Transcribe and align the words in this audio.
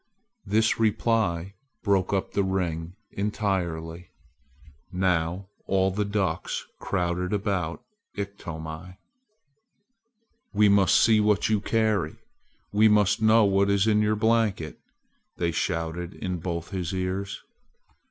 This 0.45 0.79
reply 0.79 1.53
broke 1.83 2.11
up 2.11 2.31
the 2.31 2.43
ring 2.43 2.95
entirely. 3.11 4.09
Now 4.91 5.49
all 5.67 5.91
the 5.91 6.05
ducks 6.05 6.65
crowded 6.79 7.33
about 7.33 7.83
Iktomi. 8.17 8.97
"We 10.55 10.69
must 10.69 10.97
see 10.99 11.19
what 11.19 11.49
you 11.49 11.61
carry! 11.61 12.15
We 12.71 12.87
must 12.87 13.21
know 13.21 13.45
what 13.45 13.69
is 13.69 13.85
in 13.85 14.01
your 14.01 14.15
blanket!" 14.15 14.79
they 15.37 15.51
shouted 15.51 16.15
in 16.15 16.39
both 16.39 16.71
his 16.71 16.95
ears. 16.95 17.39